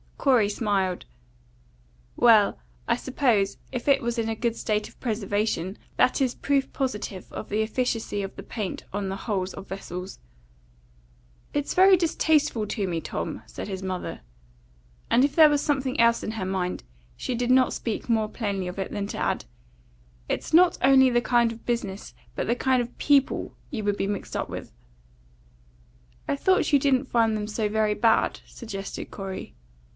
Corey 0.17 0.49
smiled. 0.49 1.05
"Well, 2.15 2.57
I 2.87 2.95
suppose, 2.95 3.57
if 3.71 3.87
it 3.87 4.01
was 4.03 4.17
in 4.19 4.29
a 4.29 4.35
good 4.35 4.55
state 4.55 4.87
of 4.87 4.99
preservation, 4.99 5.77
that 5.97 6.21
is 6.21 6.35
proof 6.35 6.71
positive 6.73 7.31
of 7.33 7.49
the 7.49 7.63
efficacy 7.63 8.21
of 8.21 8.35
the 8.35 8.41
paint 8.43 8.83
on 8.93 9.09
the 9.09 9.15
hulls 9.27 9.53
of 9.53 9.67
vessels." 9.67 10.19
"It's 11.53 11.75
very 11.75 11.97
distasteful 11.97 12.67
to 12.67 12.87
me, 12.87 12.99
Tom," 13.01 13.41
said 13.47 13.67
his 13.67 13.81
mother; 13.81 14.21
and 15.09 15.23
if 15.23 15.35
there 15.35 15.49
was 15.49 15.61
something 15.61 15.99
else 15.99 16.23
in 16.23 16.31
her 16.31 16.45
mind, 16.45 16.83
she 17.15 17.33
did 17.33 17.51
not 17.51 17.73
speak 17.73 18.07
more 18.09 18.29
plainly 18.29 18.67
of 18.67 18.77
it 18.79 18.91
than 18.91 19.07
to 19.07 19.17
add: 19.17 19.45
"It's 20.29 20.53
not 20.53 20.77
only 20.83 21.09
the 21.11 21.21
kind 21.21 21.51
of 21.51 21.65
business, 21.65 22.13
but 22.35 22.45
the 22.47 22.55
kind 22.55 22.81
of 22.81 22.95
people 22.99 23.55
you 23.71 23.83
would 23.83 23.97
be 23.97 24.07
mixed 24.07 24.35
up 24.35 24.49
with." 24.49 24.71
"I 26.27 26.35
thought 26.35 26.73
you 26.73 26.79
didn't 26.79 27.05
find 27.09 27.35
them 27.35 27.47
so 27.47 27.69
very 27.69 27.95
bad," 27.95 28.39
suggested 28.45 29.09
Corey. 29.09 29.55